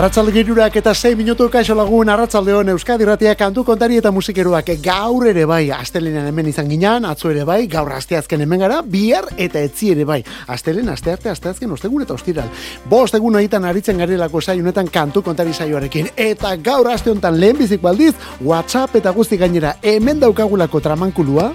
[0.00, 4.70] Arratzalde girurak eta 6 minutu kaixo lagun arratzalde hon Euskadi Ratia kantu kontari eta musikeruak
[4.80, 9.28] gaur ere bai astelenean hemen izan ginean, atzo ere bai, gaur asteazken hemen gara, bihar
[9.36, 10.22] eta etzi ere bai.
[10.48, 12.48] Astelen, astearte, asteazken, ostegun eta ostiral.
[12.88, 16.08] Bost egun egiten aritzen garelako saionetan kantu kontari saioarekin.
[16.16, 21.50] Eta gaur aste honetan lehen bizik baldiz, WhatsApp eta guzti gainera hemen daukagulako tramankulua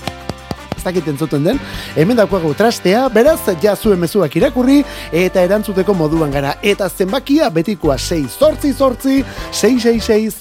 [0.86, 1.60] dakit entzuten den,
[1.96, 6.56] hemen dakoago trastea, beraz, ja zuen mezuak irakurri, eta erantzuteko moduan gara.
[6.64, 10.36] Eta zenbakia betikoa 6 sortzi sortzi, 666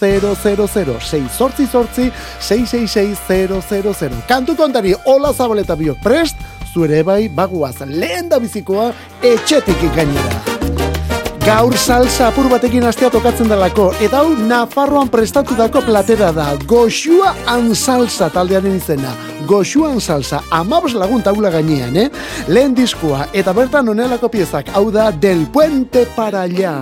[1.10, 6.36] 6 sortzi sortzi, 666 Kantu kontari, hola zabaleta biok prest,
[6.72, 10.63] zure bai, baguaz, lehen da bizikoa, etxetik gainera.
[11.44, 17.68] Gaur salsa apur batekin astea tokatzen delako, eta hau Nafarroan prestatutako platera da, Goxua an
[17.76, 19.12] salsa taldearen izena.
[19.44, 22.08] Goxua an salsa, amabos lagun taula gainean, eh?
[22.48, 26.78] Lehen diskoa, eta bertan onelako piezak, hau da Del Puente para allá.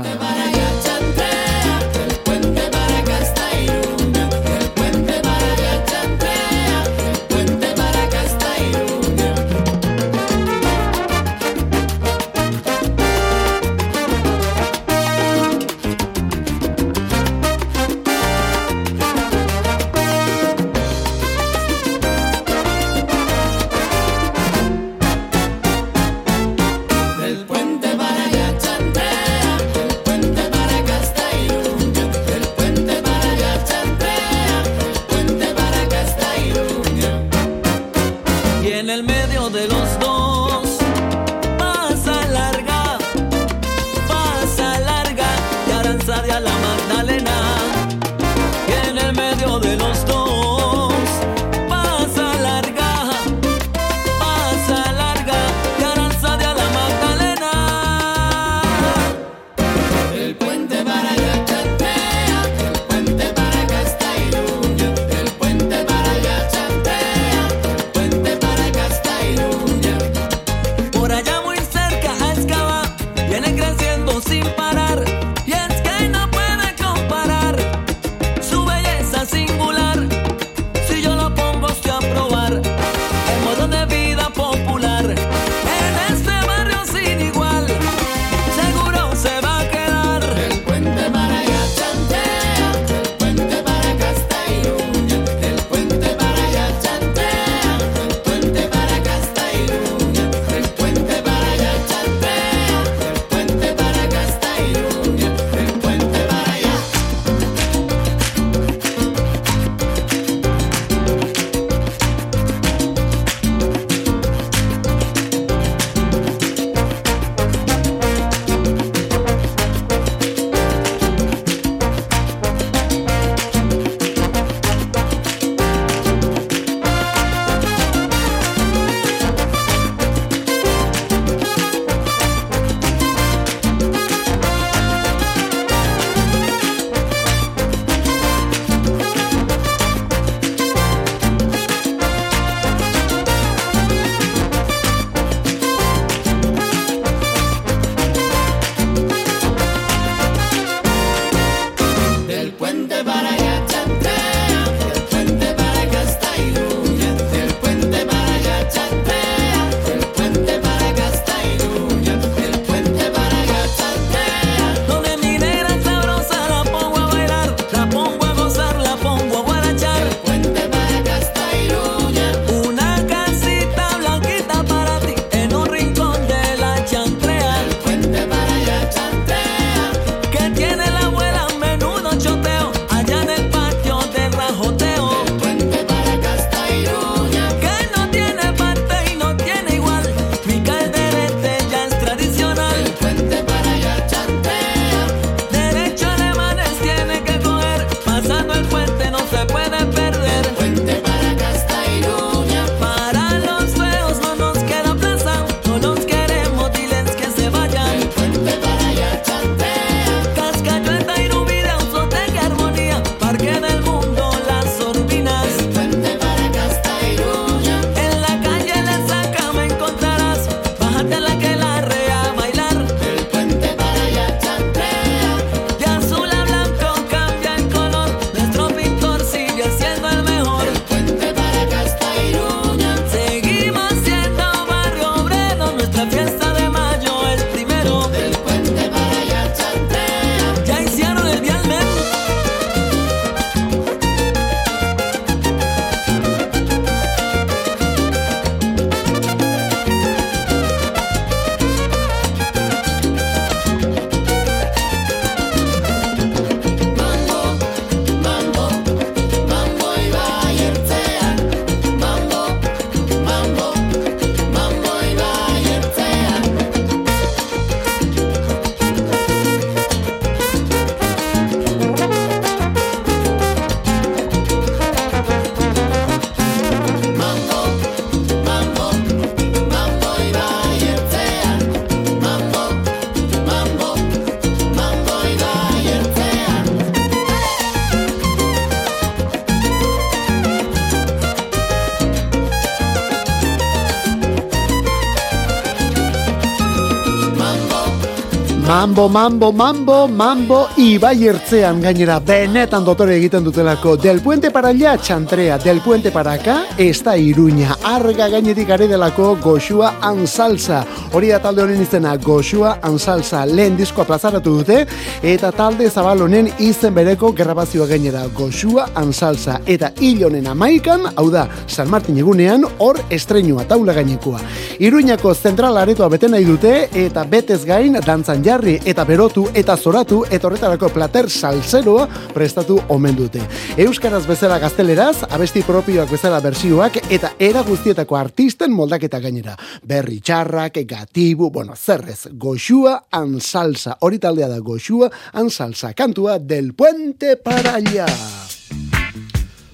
[299.03, 303.97] Mambo, mambo, mambo, mambo, ibai ertzean gainera benetan dotore egiten dutelako.
[303.97, 307.77] Del puente para allá, txantrea, del puente para acá, esta iruña.
[307.83, 310.85] Arga gainetik gare delako goxua ansalza.
[311.13, 313.45] Hori da talde honen izena, goxua ansalza.
[313.45, 314.87] Lehen diskoa plazaratu dute,
[315.21, 319.59] eta talde zabalonen izen bereko grabazioa gainera, goxua ansalza.
[319.67, 324.39] Eta hil honen amaikan, hau da, San Martin egunean, hor estrenua taula gainekoa.
[324.79, 330.19] Iruñako zentral aretoa bete nahi dute, eta betez gain, dantzan jarri eta berotu eta zoratu
[330.29, 332.05] eta horretarako plater salzeroa
[332.35, 333.41] prestatu omen dute.
[333.81, 339.57] Euskaraz bezala gazteleraz, abesti propioak bezala bersioak eta era guztietako artisten moldaketa gainera.
[339.89, 343.97] Berri txarrak, gatibu, bueno, zerrez, goxua ansalsa.
[344.01, 345.95] Hori taldea da goxua ansalsa.
[345.95, 348.07] Kantua del puente para allá.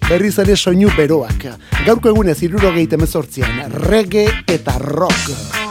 [0.08, 1.50] Berriz ere soinu beroak.
[1.84, 5.67] Gaurko egunez irurogei temezortzian, reggae eta rock.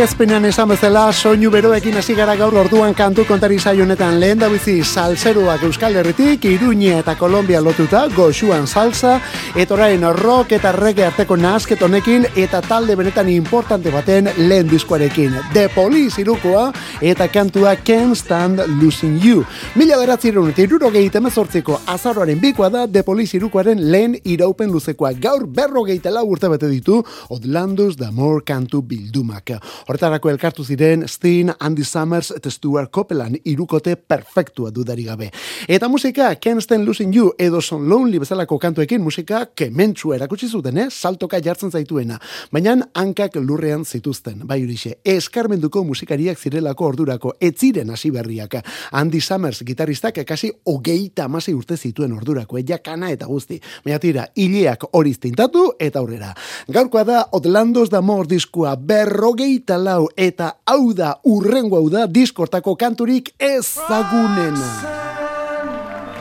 [0.00, 4.82] Aurkezpenean esan bezala soinu beroekin hasi gara gaur orduan kantu kontari honetan lehen da bizi
[4.82, 9.20] salseruak Euskal Herritik, Iruñe eta Kolombia lotuta, goxuan salsa,
[9.56, 15.34] eta orain rock eta reggae arteko nasket honekin eta talde benetan importante baten lehen diskoarekin.
[15.52, 16.68] The Police irukoa
[17.02, 19.42] eta kantua Can't Stand Losing You.
[19.74, 25.12] Mila beratzerun eta irurogei temezortziko azaroaren bikoa da The Police irukoaren lehen iraupen luzekoa.
[25.18, 29.56] Gaur berrogeita lau urte bete ditu Odlandus da More kantu bildumak.
[29.88, 35.32] Horretarako elkartu ziren Steen, Andy Summers eta Stuart Copeland irukote perfektua dudari gabe.
[35.66, 40.78] Eta musika Can't Stand Losing You edo Son Lonely bezalako kantuekin musika kementsu erakutsi zuten,
[40.78, 40.86] eh?
[40.90, 42.18] saltoka jartzen zaituena.
[42.52, 48.56] Baina hankak lurrean zituzten, bai horixe, eskarmenduko musikariak zirelako ordurako, etziren hasi berriak.
[48.92, 52.64] Andy Summers gitarristak kasi hogeita amasi urte zituen ordurako, eh?
[52.82, 53.60] kana eta guzti.
[53.84, 56.34] Baina tira, hileak hori tintatu eta aurrera.
[56.68, 62.06] Gaurkoa da, Otlandos da Mor diskua berrogei hogeita lau eta hau da urrengo hau da
[62.06, 64.56] diskortako kanturik ezagunen.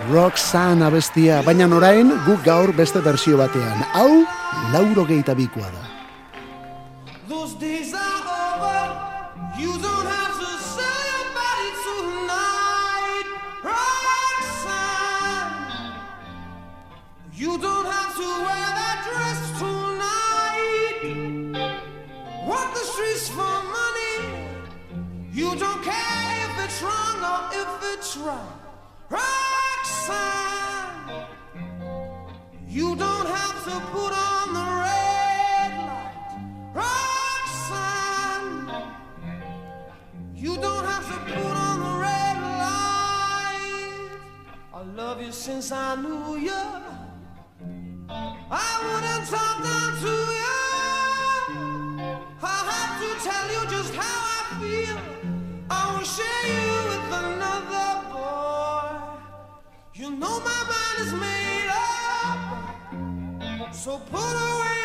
[0.10, 3.84] Roxanne abestia, baina orain guk gaur beste bersio batean.
[3.94, 4.26] Hau,
[4.74, 5.86] lauro geita bikoa da.
[17.42, 19.42] You don't have to wear that dress
[22.50, 24.16] Walk the streets for money.
[25.32, 28.60] You don't care if it's wrong or if it's right.
[29.10, 29.49] Roxanne,
[30.10, 31.26] sign.
[32.68, 35.72] You don't have to put on the red
[36.76, 37.50] light.
[40.36, 44.10] You don't have to put on the red light.
[44.74, 46.64] I love you since I knew you.
[48.10, 50.29] I wouldn't talk down to
[60.20, 62.38] know my mind is made up.
[63.74, 64.79] So put away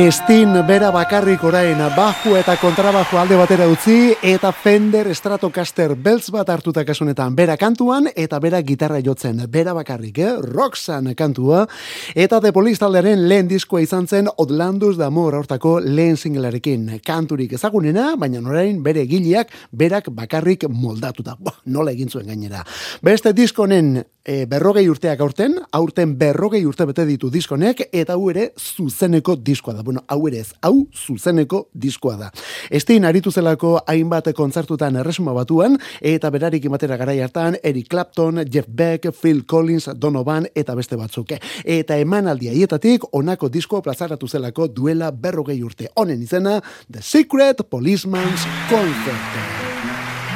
[0.00, 6.48] Estin bera bakarrik orain baju eta kontrabajo alde batera utzi eta Fender Stratocaster beltz bat
[6.48, 10.30] hartuta kasunetan bera kantuan eta bera gitarra jotzen bera bakarrik, eh?
[10.40, 11.66] Roxan kantua
[12.14, 17.52] eta The Police taldearen lehen diskoa izan zen Outlandus da Amor hortako lehen singlearekin kanturik
[17.58, 21.36] ezagunena, baina orain bere gileak berak bakarrik moldatuta.
[21.38, 22.64] Bah, nola egin zuen gainera.
[23.04, 28.50] Beste diskonen e, berrogei urteak aurten, aurten berrogei urte bete ditu diskonek, eta hau ere
[28.56, 29.89] zuzeneko diskoa da.
[29.90, 32.28] Bueno, hau ere ez, hau zuzeneko diskoa da.
[32.70, 38.68] Estein aritu zelako hainbat kontzertutan erresuma batuan, eta berarik imatera garai hartan, Eric Clapton, Jeff
[38.70, 41.32] Beck, Phil Collins, Donovan, eta beste batzuk.
[41.64, 45.88] Eta emanaldi haietatik, onako disko plazaratu zelako duela berrogei urte.
[45.96, 49.42] Honen izena, The Secret Policeman's Concert.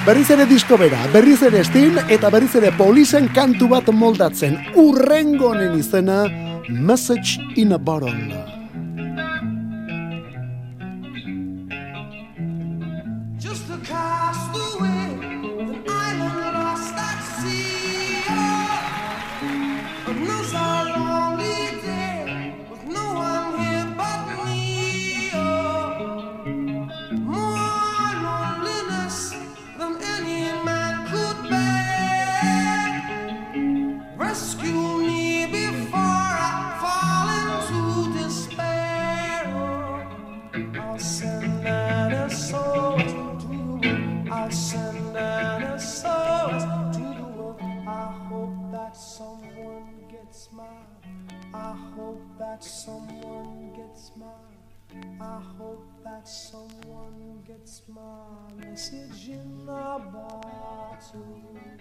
[0.04, 4.58] Berriz ere disko bera, berriz ere estin, eta berriz ere polizen kantu bat moldatzen.
[4.74, 6.24] Urrengo izena,
[6.66, 8.53] Message in a Bottle.
[61.24, 61.73] soul.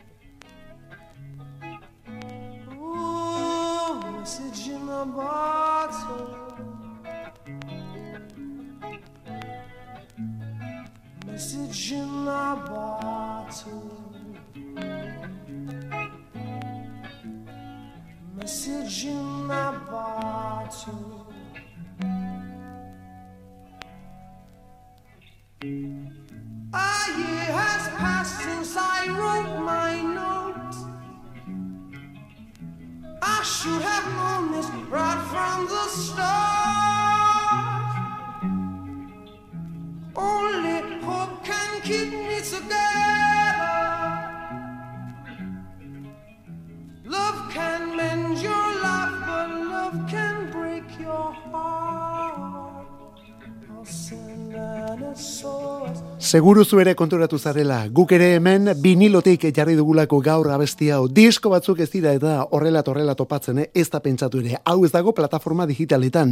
[56.33, 61.03] Seguru zu ere konturatu zarela, guk ere hemen binilotik jarri dugulako gaur abesti hau.
[61.05, 63.67] Disko batzuk ez dira eta horrela horrela topatzen, eh?
[63.75, 64.55] ez da pentsatu ere.
[64.65, 66.31] Hau ez dago plataforma digitaletan.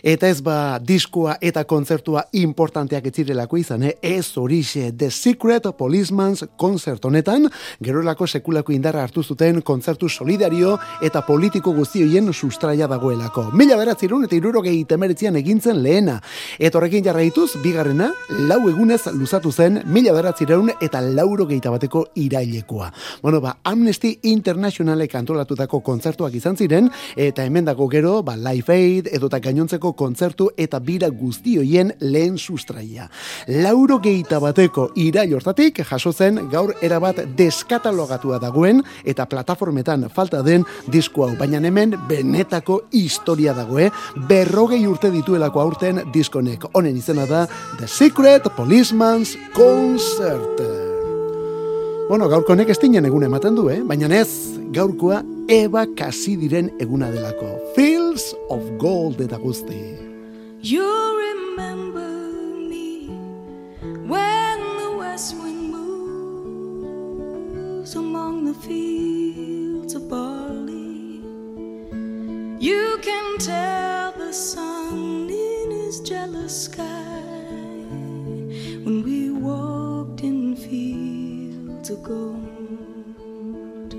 [0.00, 3.98] Eta ez ba diskoa eta kontzertua importanteak ez zirelako izan, eh?
[4.00, 7.44] ez horixe The Secret Policeman's Concert honetan,
[7.84, 13.50] gerolako sekulako indarra hartu zuten kontzertu solidario eta politiko guztioien sustraia dagoelako.
[13.52, 16.16] Mila beratzerun eta irurogei temeretzian egintzen lehena.
[16.58, 18.08] Eta horrekin jarraituz, bigarrena,
[18.48, 19.02] lau egunez
[19.34, 22.92] luzatu zen, mila beratzireun eta lauro geita bateko irailekoa.
[23.22, 29.08] Bueno, ba, Amnesty Internationalek antolatutako kontzertuak izan ziren, eta hemen dago gero, ba, Life Aid,
[29.10, 33.08] edota gainontzeko kontzertu eta bira guztioien lehen sustraia.
[33.48, 40.62] Lauro geita bateko irail hortatik, jaso zen gaur erabat deskatalogatua dagoen, eta plataformetan falta den
[40.86, 41.32] disko hau.
[41.40, 43.90] Baina hemen benetako historia dagoe,
[44.30, 46.70] berrogei urte dituelako aurten diskonek.
[46.74, 47.48] Honen izena da
[47.80, 48.46] The Secret
[49.24, 50.60] Policeman's Concert.
[52.08, 53.80] Bueno, gaurko honek ez dinen egun ematen du, eh?
[53.80, 57.56] baina ez, gaurkoa Eva kasi diren eguna delako.
[57.74, 59.96] Fields of Gold eta guzti.
[60.60, 60.84] You
[61.20, 62.08] remember
[62.68, 63.08] me
[64.04, 67.16] when the west wind moves
[67.96, 71.22] among the fields of barley.
[72.60, 77.23] You can tell the sun in his jealous sky
[78.84, 83.94] when we walked in fields of gold.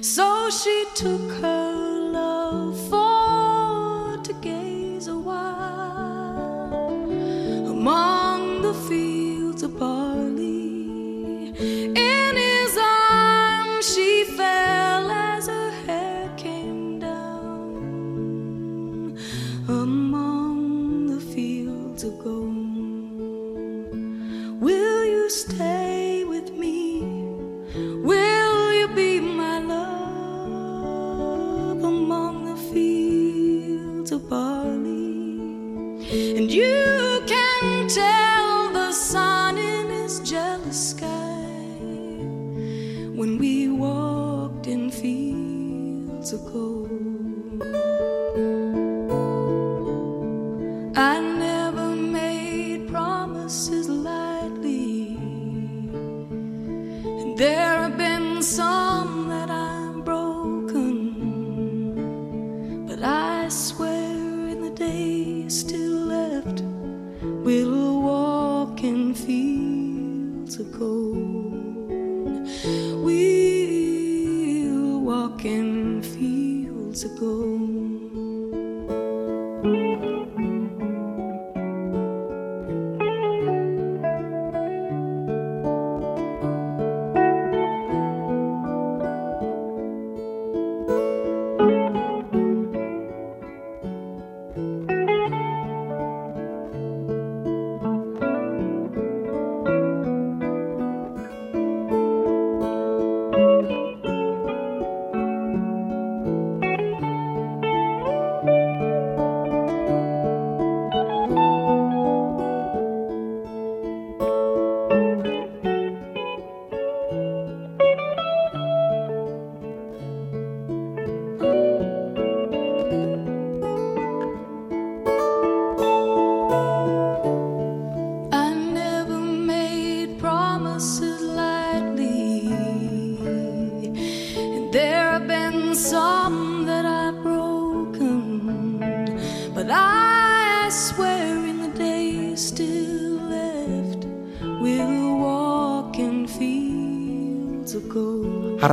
[0.00, 1.72] So she took her
[2.12, 6.88] love for to gaze a while
[7.68, 8.23] among
[25.44, 25.73] stay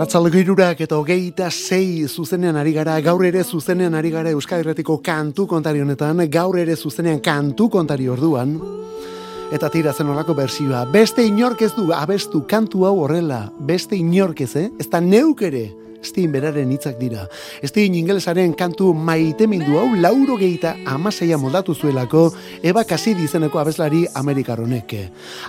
[0.02, 4.96] Arratzaldeko irurak eta hogeita sei zuzenean ari gara, gaur ere zuzenean ari gara Euskal Herretiko
[5.06, 8.56] kantu kontari honetan, gaur ere zuzenean kantu kontari orduan,
[9.54, 10.88] eta tira zen olako bersioa.
[10.90, 14.72] Beste inork ez du abestu kantu hau horrela, beste inork ez, eh?
[14.82, 15.68] Ez da neuk ere,
[16.02, 17.28] Stein beraren hitzak dira.
[17.64, 22.32] Stein ingelesaren kantu maitemindu hau lauro geita amaseia moldatu zuelako
[22.64, 24.96] Eba Kasidi izeneko abeslari Amerikaronek.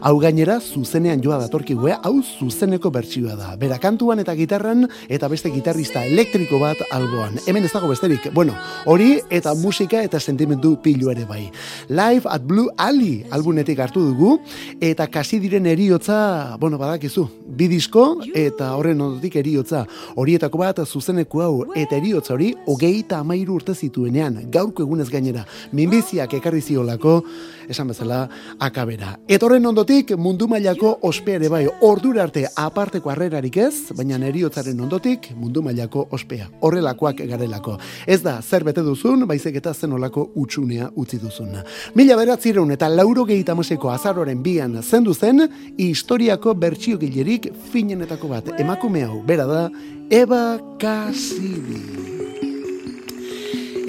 [0.01, 3.55] Hau gainera zuzenean joa datorkigue, hau zuzeneko bertsioa da.
[3.57, 7.39] Bera kantuan eta gitarran eta beste gitarrista elektriko bat alboan.
[7.47, 8.29] Hemen ez dago besterik.
[8.35, 8.55] Bueno,
[8.87, 11.47] hori eta musika eta sentimendu pilu ere bai.
[11.89, 14.39] Live at Blue Alley albunetik hartu dugu
[14.81, 19.87] eta Kasidiren eriotza, bueno, badakizu, bi disko eta horren ondotik eriotza.
[20.17, 25.45] Horietako horietako bat zuzeneko hau eta eriotz hori hogeita amairu urte zituenean, gaurko egunez gainera,
[25.73, 27.23] minbiziak ekarri ziolako,
[27.69, 29.17] esan bezala, akabera.
[29.29, 35.31] Etorren ondotik mundu mailako ospea ere bai, ordura arte aparteko harrerarik ez, baina eriotzaren ondotik
[35.37, 36.49] mundu mailako ospea.
[36.61, 37.79] Horrelakoak garelako.
[38.07, 41.57] Ez da, zer bete duzun, baizik eta zenolako utxunea utzi duzun.
[41.95, 43.57] Mila beratzireun eta lauro gehieta
[43.93, 48.53] azaroren bian zendu zen, historiako bertsio gilerik finenetako bat.
[48.59, 49.71] Emakume hau, bera da,
[50.11, 52.12] Eva Cassidy.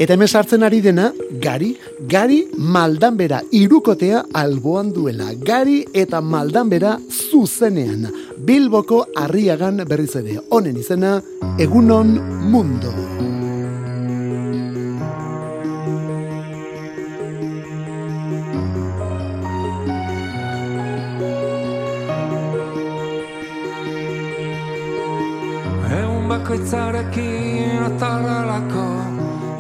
[0.03, 1.05] Eta hemen sartzen ari dena,
[1.39, 1.69] gari,
[2.11, 2.41] gari
[2.75, 5.29] maldanbera irukotea alboan duela.
[5.49, 8.09] Gari eta maldanbera zuzenean.
[8.35, 10.41] Bilboko arriagan berriz ere.
[10.49, 11.21] Honen izena,
[11.55, 12.17] egunon
[12.51, 12.91] mundo.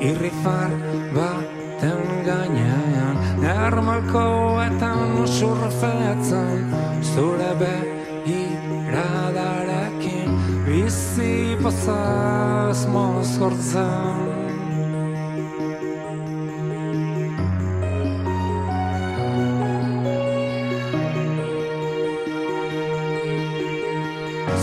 [0.03, 0.71] Irrifar
[1.15, 3.15] baten gainean
[3.53, 4.25] Ermalko
[4.65, 6.59] eta nusurra featzen
[7.13, 10.29] zure begiradarekin
[10.67, 14.17] Bizi pasaz mozkortzen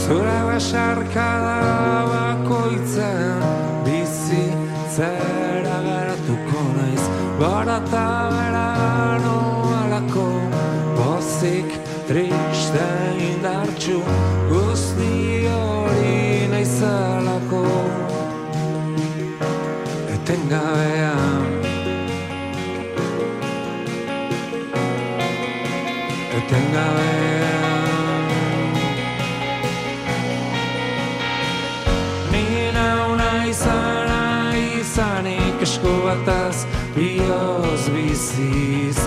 [0.04, 1.49] Zure besarkada
[12.10, 12.86] triste,
[13.22, 14.00] indartxu
[14.50, 17.62] Guzti hori naizelako
[20.14, 21.46] Etengabean
[26.38, 28.26] Etengabean
[32.32, 32.44] Ni
[32.74, 34.20] nauna izana
[34.80, 36.66] izanik esku bataz
[36.98, 38.98] bioz biziz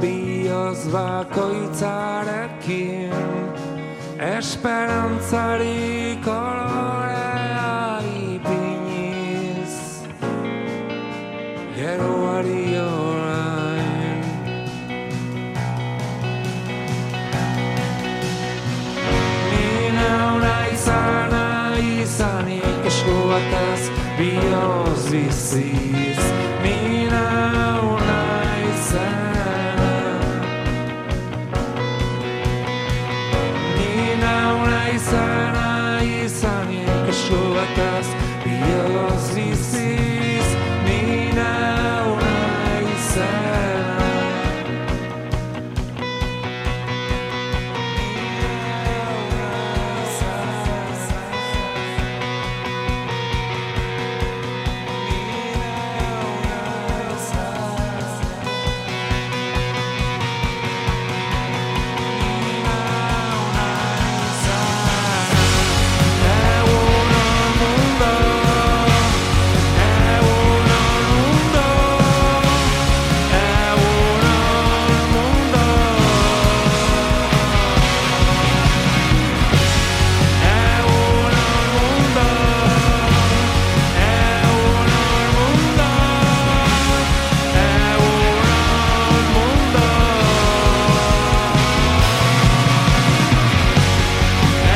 [0.00, 3.12] bioz bakoitzarekin
[4.36, 6.49] esperantzariko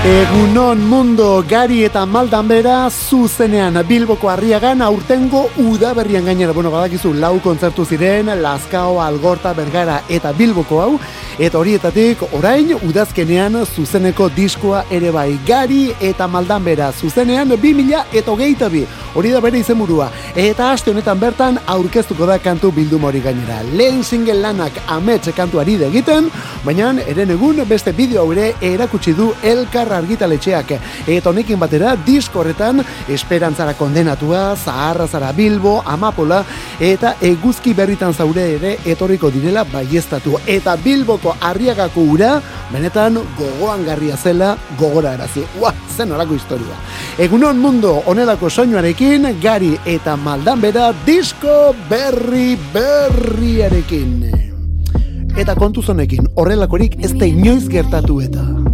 [0.05, 6.53] Egunon mundo gari eta maldan bera zuzenean Bilboko harriagan aurtengo udaberrian gainera.
[6.53, 10.99] Bueno, badakizu lau kontzertu ziren, Lazkao, Algorta, Bergara eta Bilboko hau.
[11.38, 18.31] Eta horietatik orain udazkenean zuzeneko diskoa ere bai gari eta maldan bera zuzenean 2000 eta
[18.31, 18.85] hogeita bi.
[19.14, 20.11] Hori da bere izenburua.
[20.37, 23.62] Eta aste honetan bertan aurkeztuko da kantu bilduma hori gainera.
[23.73, 26.29] Lehen single lanak amets kantuari egiten,
[26.64, 30.74] baina eren egun beste bideo ere erakutsi du elkar argitaletxeak.
[31.07, 36.42] Eta honekin batera disko horretan esperantzara kondenatua, zaharra zara bilbo, amapola,
[36.80, 40.38] eta eguzki berritan zaure ere etorriko direla baiestatu.
[40.46, 42.35] Eta bilboko arriagako ura
[42.72, 45.44] benetan gogoan garria zela gogora erazi.
[45.61, 46.78] Ua, zen horako historia.
[47.18, 54.16] Egunon mundu onelako soinuarekin, gari eta maldan bera disko berri berriarekin.
[55.35, 58.73] Eta kontuz honekin, horrelakorik ez da inoiz gertatu eta.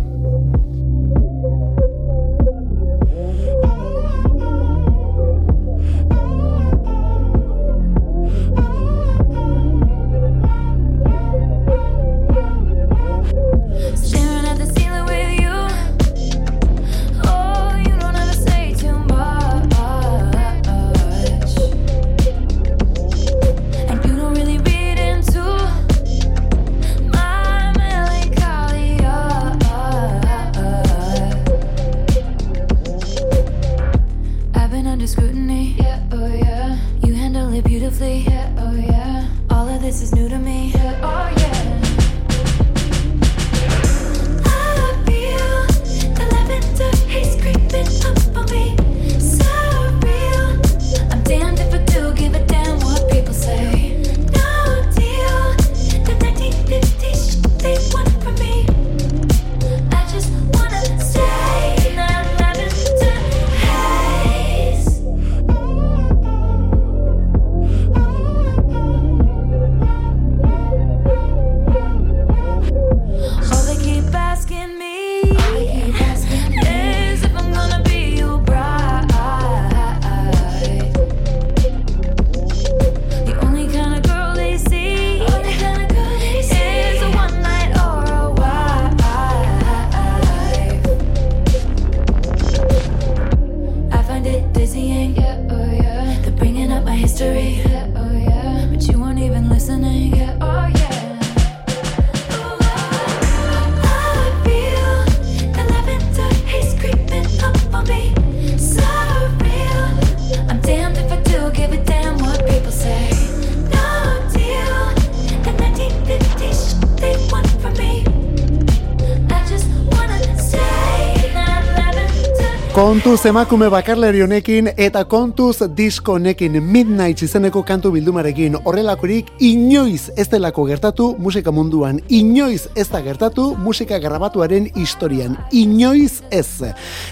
[122.90, 128.57] Kontuz emakume bakarlari honekin eta kontuz disko honekin Midnight izeneko kantu bildumarekin.
[128.66, 136.24] Horrelakorik inoiz ez delako gertatu musika munduan, inoiz ez da gertatu musika grabatuaren historian, inoiz
[136.35, 136.64] ez.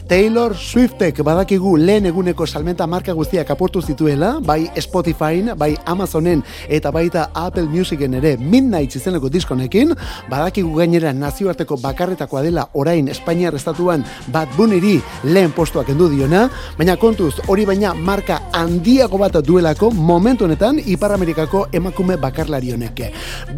[0.08, 6.90] Taylor Swiftek badakigu lehen eguneko salmenta marka guztiak apurtu zituela, bai Spotifyn, bai Amazonen eta
[6.90, 8.34] baita Apple Musicen ere.
[8.36, 9.94] Midnight izeneko disko honekin,
[10.26, 16.46] badakigu gainera nazioarteko bakarretakoa dela orain Espainiar estatuan Bad Bunnyri lehen postua kendu diona,
[16.78, 23.02] baina kontuz hori baina marka handiago bat duelako momentu honetan Ipar Amerikako emakume bakarlari honek.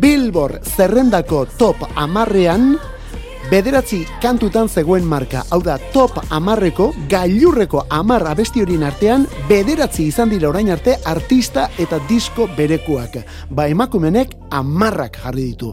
[0.02, 2.74] Billboard zerrendako top amarrean
[3.50, 10.30] Bederatzi kantutan zegoen marka, hau da top amarreko, gailurreko amar abesti horien artean, bederatzi izan
[10.30, 13.16] dira orain arte artista eta disko berekuak.
[13.50, 15.72] Ba emakumenek amarrak jarri ditu.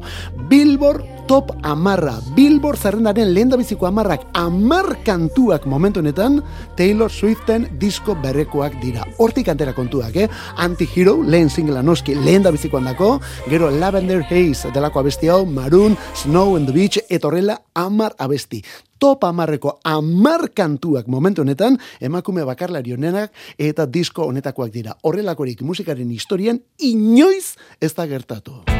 [0.49, 6.41] Billboard top amarra, Billboard zerrendaren lehen biziko amarrak, amar kantuak momentu honetan,
[6.77, 9.03] Taylor Swiften disko berrekoak dira.
[9.17, 10.29] Hortik antera kontuak, eh?
[10.55, 15.97] Anti-Hero, lehen singlea noski, lehen da bizikoan dako, gero Lavender Haze delako abesti hau, Maroon,
[16.15, 18.63] Snow and the Beach, etorrela amar abesti.
[18.97, 24.95] Top amarreko amar kantuak momentu honetan, emakume bakarlari honenak eta disko honetakoak dira.
[25.03, 28.76] Horrelakorik musikaren historian inoiz ez da gertatu.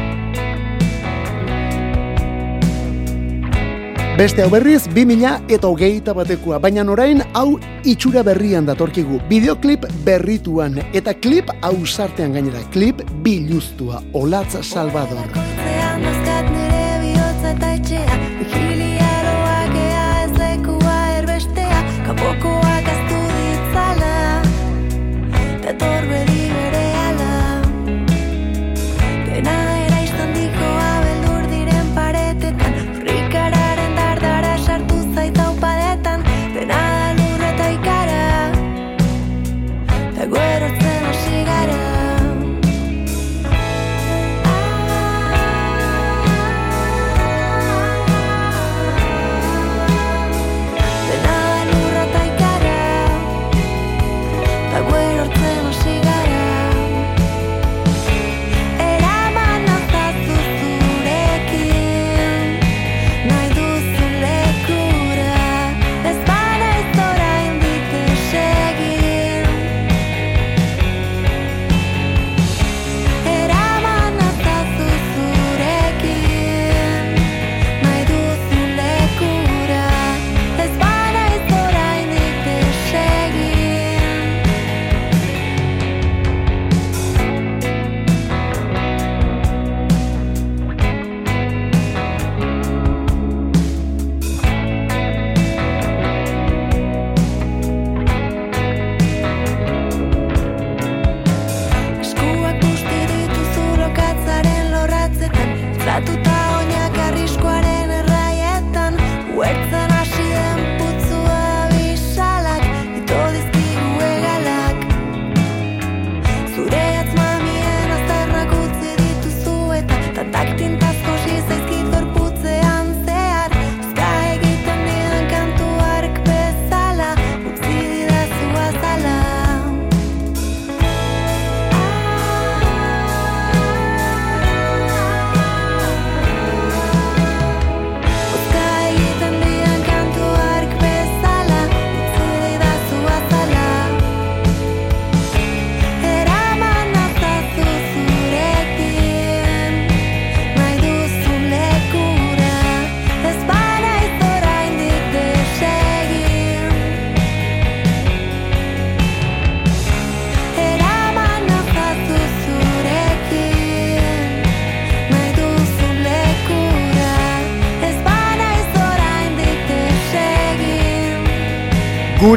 [4.18, 7.52] Beste hau berriz, 2000 eta hogeita batekoa, baina orain hau
[7.86, 9.20] itxura berrian datorkigu.
[9.30, 15.77] Videoklip berrituan, eta klip hau sartean gainera, klip biluztua, Olatz Salvador.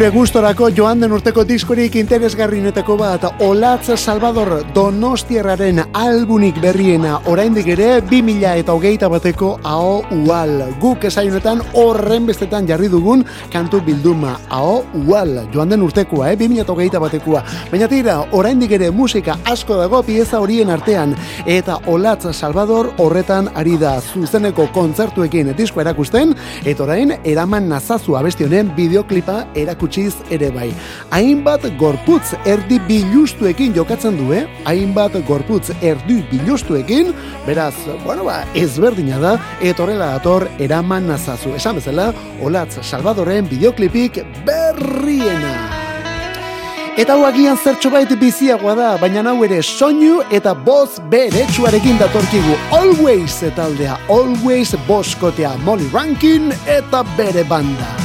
[0.01, 7.99] Gure gustorako joan den urteko diskorik interesgarrinetako bat Olatz Salvador Donostierraren albunik berriena oraindik ere
[8.09, 10.55] 2000 eta hogeita bateko AO Ual.
[10.81, 13.21] Guk esaionetan horren bestetan jarri dugun
[13.53, 15.35] kantu bilduma AO Ual.
[15.53, 16.39] Joan den urtekoa, eh?
[16.39, 17.43] 2000 eta hogeita batekoa.
[17.69, 21.13] Baina tira, oraindik ere musika asko dago pieza horien artean.
[21.45, 26.33] Eta Olatz Salvador horretan ari da zuzeneko kontzertuekin disko erakusten,
[26.65, 29.43] eta orain eraman nazazu abesti honen bideoklipa
[29.91, 30.71] erakutsiz ere bai.
[31.11, 34.47] Hainbat gorputz erdi bilustuekin jokatzen du, eh?
[34.65, 37.13] Hainbat gorputz erdi bilustuekin,
[37.47, 37.75] beraz,
[38.05, 41.55] bueno ba, ezberdina da, eta horrela dator eraman nazazu.
[41.55, 45.81] Esan bezala, Olatz Salvadorren bideoklipik berriena.
[46.99, 52.59] Eta hau agian zertxo bait biziagoa da, baina hau ere soinu eta boz beretsuarekin datorkigu
[52.75, 58.00] Always taldea, Always boskotea Molly Rankin eta bere banda.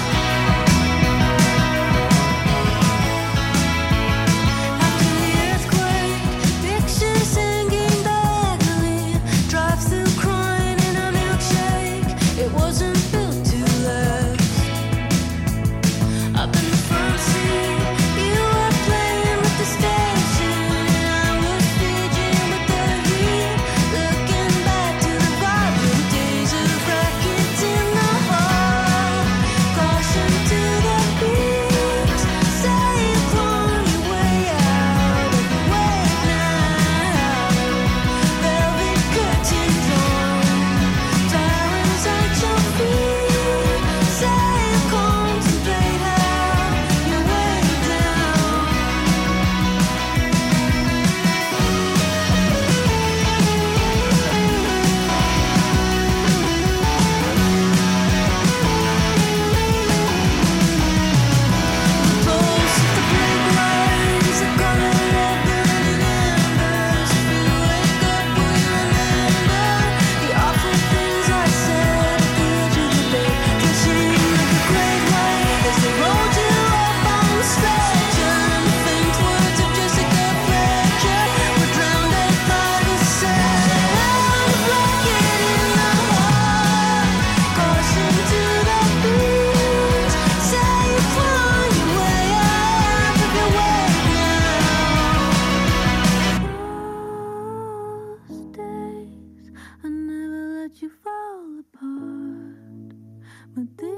[103.57, 103.97] my things.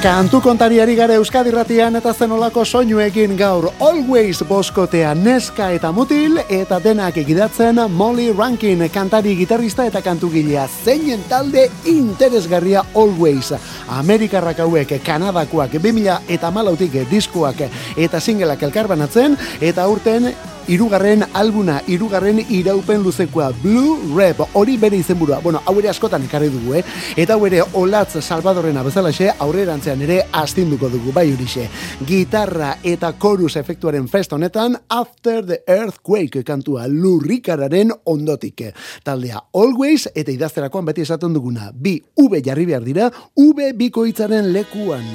[0.00, 6.78] Kantu kontariari gara Euskadi ratian eta zenolako soinuekin gaur Always boskotea neska eta mutil eta
[6.80, 13.52] denak egidatzen Molly Rankin kantari gitarrista eta kantugilea zeinen talde interesgarria Always.
[13.88, 17.60] Amerikarrak hauek Kanadakoak 2000 eta malautik diskoak
[17.96, 20.32] eta singleak elkarbanatzen eta aurten
[20.68, 25.40] irugarren albuna, irugarren iraupen luzekoa, Blue Rap, hori bere izenburua.
[25.40, 26.82] Bueno, hau ere askotan ekarri dugu, eh?
[27.16, 31.68] Eta hau ere Olatz Salvadorrena bezalaxe, aurrerantzean ere astinduko dugu, bai horixe.
[32.06, 38.66] Gitarra eta chorus efektuaren fest honetan, After the Earthquake kantua lurrikararen ondotik.
[39.04, 45.06] Taldea Always eta idazterakoan beti esaten duguna, bi V jarri behar dira, V bikoitzaren lekuan.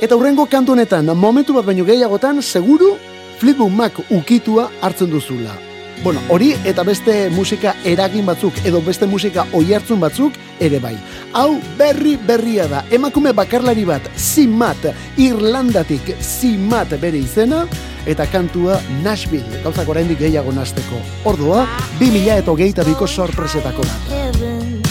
[0.00, 2.96] Eta hurrengo kantu honetan, momentu bat baino gehiagotan, seguru
[3.38, 5.56] Fleetwood Mac ukitua hartzen duzula.
[6.02, 10.94] Bueno, hori eta beste musika eragin batzuk edo beste musika oihartzun batzuk ere bai.
[11.32, 12.84] Hau berri berria da.
[12.92, 17.64] Emakume bakarlari bat, Simat, Irlandatik Simat bere izena
[18.06, 19.62] eta kantua Nashville.
[19.64, 21.00] Gauzak oraindik gehiago nasteko.
[21.24, 21.66] Ordua
[22.00, 24.85] 2022ko sorpresetako bat.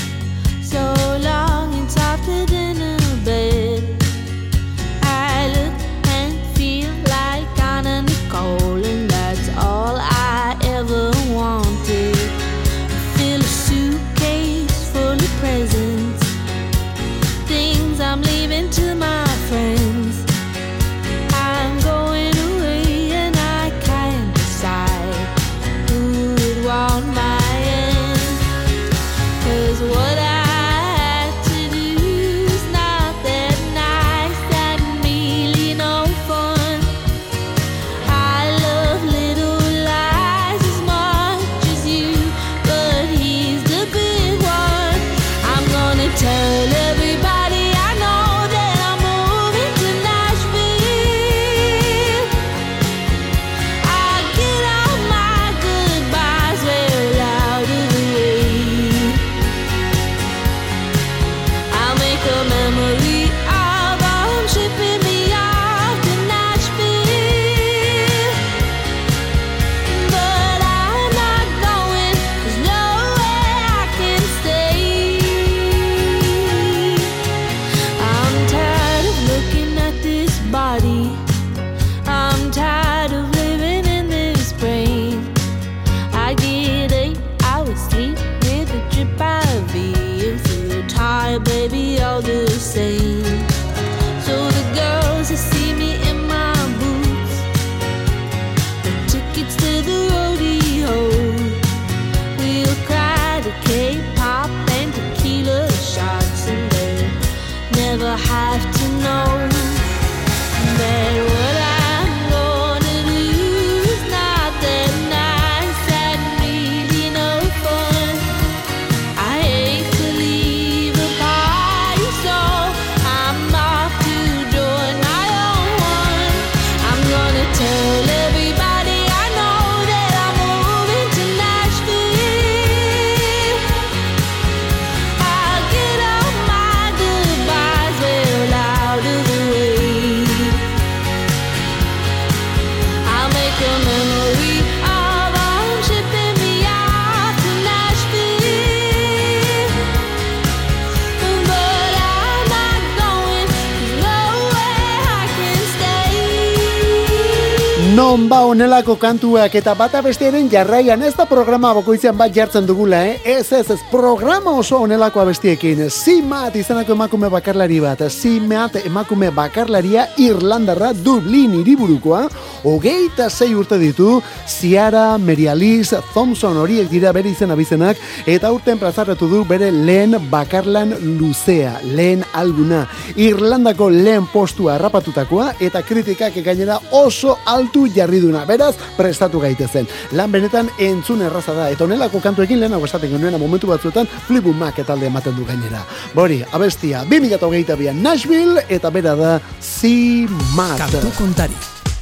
[158.56, 163.18] Onelako kantuak eta bata bestearen jarraian ez da programa bokoitzean bat jartzen dugula, eh?
[163.28, 165.82] Ez, ez, ez, programa oso onelako abestiekin.
[165.91, 168.06] Simat izanako emakume bakarlari bat.
[168.08, 172.22] Simat emakume bakarlaria Irlandarra Dublin hiriburukoa.
[172.64, 178.80] Hogeita zei urte ditu, Ciara, Mary Alice, Thompson horiek dira bere izen abizenak, eta urten
[178.80, 182.86] plazarretu du bere lehen bakarlan luzea, lehen alguna.
[183.20, 188.45] Irlandako lehen postua harrapatutakoa eta kritikak gainera oso altu jarriduna.
[188.48, 189.88] Beraz, prestatu gaitezen.
[190.12, 191.70] Lan benetan entzun erraza da.
[191.74, 195.84] Eta honelako kantuekin lehenago esaten genuena momentu batzuetan Fleetwood Mac talde ematen du gainera.
[196.14, 200.28] Bori, abestia, 2022 Nashville eta bera da C.
[200.56, 200.78] Mat.
[200.86, 201.58] Kantu kontari.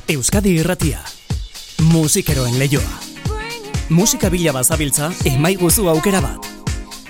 [0.07, 0.99] Euskadi irratia.
[1.91, 2.99] Musikeroen leioa.
[3.89, 6.47] Musika bila bazabiltza, emaiguzu aukera bat.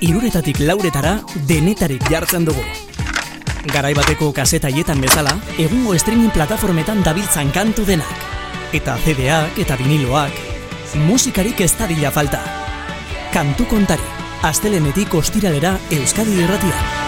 [0.03, 2.65] Iruretatik lauretara, denetarik jartzen dugu.
[3.71, 8.32] Garai bateko kasetaietan bezala, egungo streaming plataformetan dabiltzan kantu denak.
[8.73, 10.33] Eta CD-ak eta viniloak.
[11.05, 12.41] Musikarik ez dadila falta.
[13.33, 14.09] Kantu kontari.
[14.49, 17.02] Astelenetik ostiralera Euskadi irratian.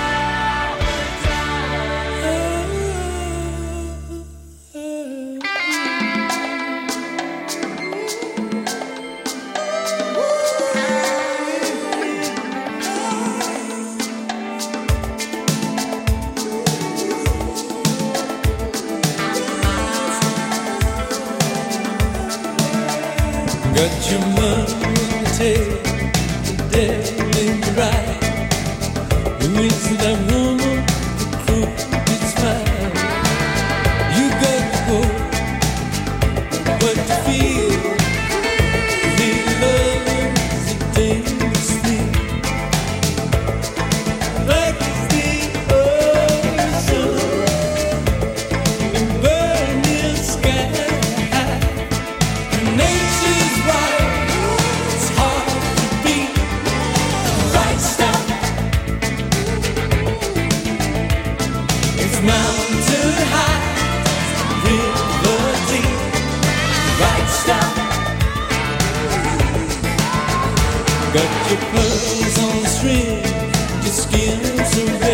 [74.16, 75.05] into the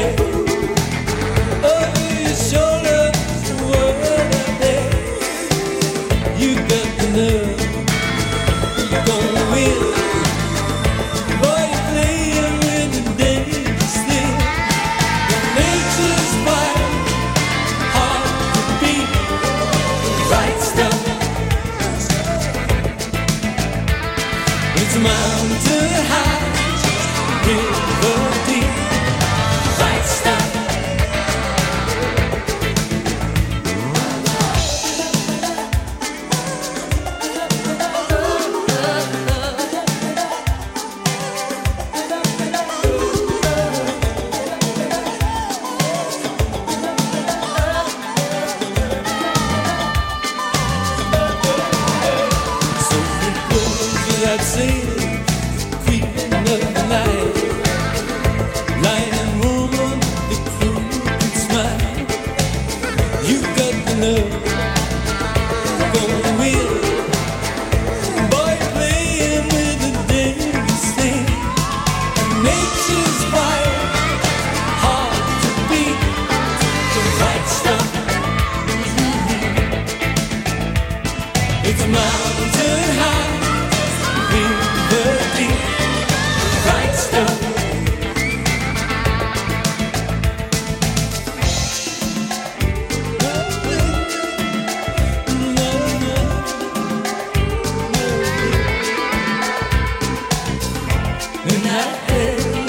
[101.43, 101.99] in her.
[102.09, 102.61] Eh.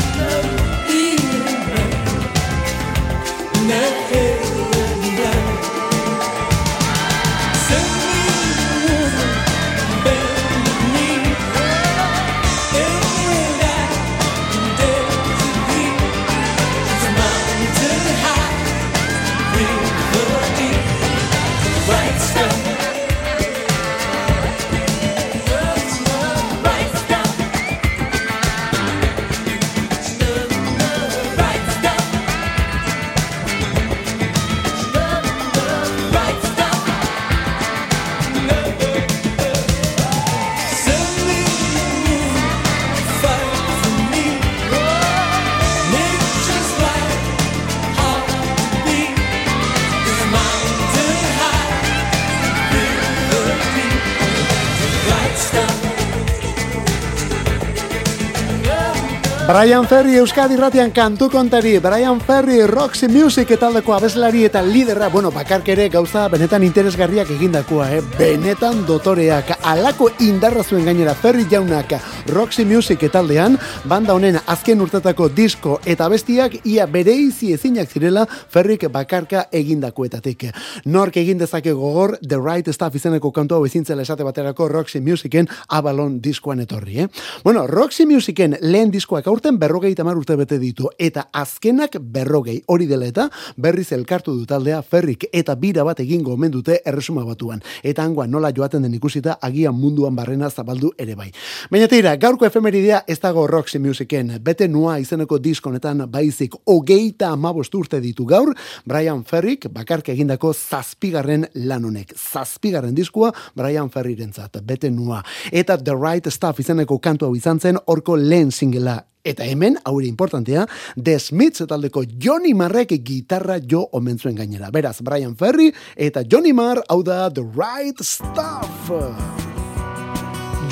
[59.53, 65.28] Brian Ferry Euskadi Ratian kantu kontari, Brian Ferry Roxy Music taldeko abeslari eta lidera, bueno,
[65.30, 68.00] bakark ere gauza benetan interesgarriak egindakoa, eh?
[68.16, 71.92] benetan dotoreak, alako indarra zuen gainera Ferry jaunak
[72.28, 78.86] Roxy Music taldean, banda honen azken urtetako disko eta bestiak ia bereizi ezinak zirela Ferrik
[78.92, 80.44] bakarka egindakoetatik.
[80.84, 85.48] Nork egin dezake gogor The Right Stuff izeneko kantu hau ezintzela esate baterako Roxy Musicen
[85.68, 87.08] Avalon diskoan etorri, eh?
[87.42, 92.86] Bueno, Roxy Musicen lehen diskoak aurten berrogei tamar urte bete ditu, eta azkenak berrogei hori
[92.86, 97.62] dela eta berriz elkartu du taldea Ferrik eta bira bat egingo omen dute erresuma batuan.
[97.82, 101.32] Eta hangoan nola joaten den ikusita agian munduan barrena zabaldu ere bai.
[101.70, 107.74] Baina tira, gaurko efemeridea ez dago Roxy Musicen, bete nua izeneko diskonetan baizik hogeita amabost
[107.74, 108.50] urte ditu gaur,
[108.88, 112.16] Brian Ferrik bakarka egindako zazpigarren lan honek.
[112.16, 115.22] Zazpigarren diskua Brian Ferrirentzat, bete nua.
[115.52, 120.08] Eta The Right Stuff izeneko kantu hau izan zen orko lehen singela Eta hemen, haure
[120.08, 120.64] importantea,
[120.98, 124.72] The Smiths taldeko Johnny Marrek gitarra jo omen zuen gainera.
[124.74, 129.51] Beraz, Brian Ferry eta Johnny Marr, hau da The Right Stuff.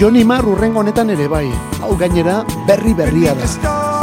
[0.01, 1.45] Johnny Marr urrengo honetan ere bai.
[1.85, 4.00] Hau gainera, berri berria da.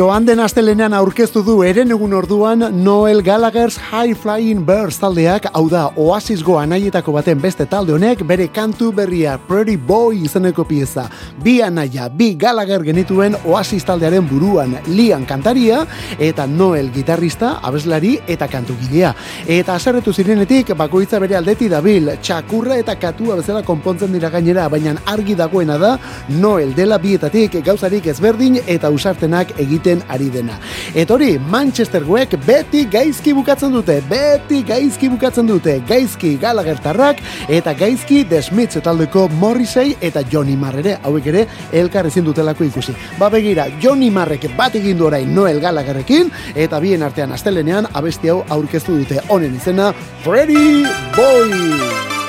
[0.00, 5.66] Joan den astelenean aurkeztu du eren egun orduan Noel Gallagher's High Flying Birds taldeak, hau
[5.68, 11.04] da Oasis goa nahietako baten beste talde honek, bere kantu berria Pretty Boy izeneko pieza.
[11.44, 15.82] Bi anaia, bi Gallagher genituen Oasis taldearen buruan lian kantaria,
[16.16, 19.12] eta Noel gitarrista, abeslari eta kantugilea.
[19.58, 24.96] Eta aserretu zirenetik, bakoitza bere aldeti dabil, txakurra eta katua bezala konpontzen dira gainera, baina
[25.04, 25.92] argi dagoena da,
[26.40, 30.58] Noel dela bietatik gauzarik ezberdin eta usartenak egiten ari dena.
[30.94, 38.22] Eta hori, Manchestergoek beti gaizki bukatzen dute, beti gaizki bukatzen dute, gaizki Gallaghertarrak eta gaizki
[38.28, 42.94] The Smiths taldeko Morrissey eta Johnny Marr ere, hauek ere elkar ezin dutelako ikusi.
[43.18, 48.32] Ba begira, Johnny Marrek bat egin du orain Noel Gallagherrekin eta bien artean astelenean abesti
[48.32, 49.92] hau aurkeztu dute honen izena
[50.24, 50.86] Freddy
[51.16, 52.19] Boy.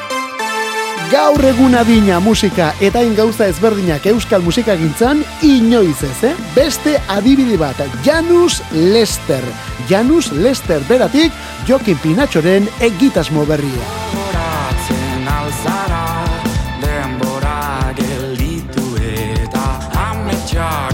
[1.12, 6.32] Gaur egun adina musika eta hain gauza ezberdinak euskal musikagintzan inoiz ez, eh?
[6.56, 9.44] Beste adibide bat, Janus Lester.
[9.90, 11.36] Janus Lester beratik
[11.68, 13.90] Jokin Pinatxoren egitasmo berria.
[14.22, 16.06] Horatzen alzara
[16.80, 19.68] denbora gelditu eta
[20.08, 20.91] ametsak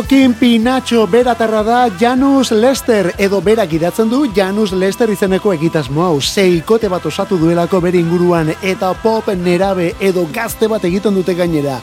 [0.00, 6.22] Jokin Pinacho beratarra da Janus Lester edo berak idatzen du Janus Lester izeneko egitasmo hau
[6.24, 11.74] seikote bat osatu duelako bere inguruan eta pop nerabe edo gazte bat egiten dute gainera.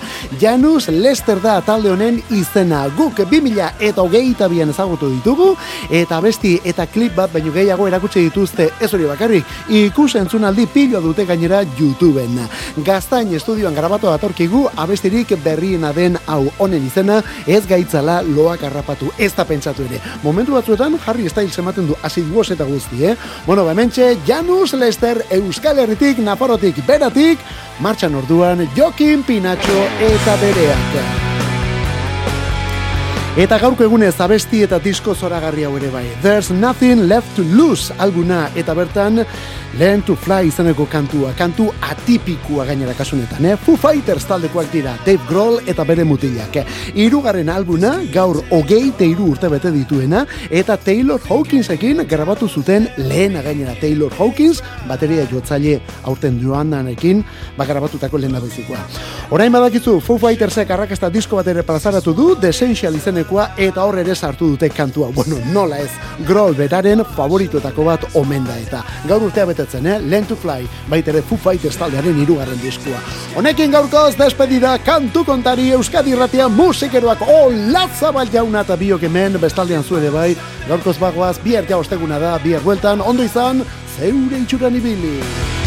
[0.42, 5.52] Janus Lester da talde honen izena guk 2000 eta hogeita bian ezagutu ditugu
[5.92, 11.04] eta besti eta klip bat baino gehiago erakutsi dituzte ez hori bakarrik ikus entzunaldi piloa
[11.06, 12.42] dute gainera YouTubeen.
[12.82, 17.62] Gaztain estudioan grabatu datorkigu abestirik berriena den hau honen izena ez
[18.08, 20.00] gaitzala loak harrapatu ez da pentsatu ere.
[20.24, 23.16] Momentu batzuetan Harry Styles ematen du asidioz eta guzti, eh?
[23.46, 27.40] Bueno, bementxe, Janus Lester Euskal Herritik, Nafarrotik, Beratik,
[27.80, 31.26] martxan orduan Jokin Pinacho eta bereak.
[33.38, 36.08] Eta gaurko egunez abesti eta disko zoragarri hau ere bai.
[36.24, 39.22] There's nothing left to lose alguna eta bertan
[39.78, 43.58] Learn to Fly izeneko kantua, kantu atipikua gainera kasunetan, eh?
[43.62, 46.56] Foo Fighters taldekoak dira, Dave Grohl eta bere mutilak.
[46.98, 53.76] Hirugarren albuna, gaur hogei teiru urte bete dituena, eta Taylor Hawkinsekin grabatu zuten lehena gainera
[53.78, 55.76] Taylor Hawkins, bateria jotzaile
[56.10, 57.22] aurten joandanekin,
[57.58, 58.82] ba grabatutako lehena bezikoa.
[59.30, 64.00] Orain badakizu, Foo Fightersek arrakasta disko bat ere plazaratu du, The Essential izenekoa, eta hor
[64.02, 65.12] ere sartu dute kantua.
[65.14, 65.92] Bueno, nola ez,
[66.26, 68.82] Grohl beraren favorituetako bat omen da eta.
[69.06, 70.00] Gaur urtea betetzen, eh?
[70.10, 73.00] Learn to Fly, baitere Foo Fighters taldearen hirugarren diskua.
[73.36, 80.12] Honekin gaurkoz despedida kantu kontari Euskadi Irratia musikeroak olatzabal jauna eta biok hemen bestaldean zuere
[80.12, 80.36] bai.
[80.68, 83.64] Gaurkoz bagoaz, bihar ja osteguna da, bihar bueltan, ondo izan,
[83.98, 85.67] zeure itxuran ibili.